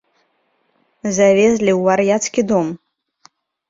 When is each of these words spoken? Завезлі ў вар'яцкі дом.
Завезлі 1.19 1.71
ў 1.77 1.79
вар'яцкі 1.91 2.41
дом. 2.53 2.77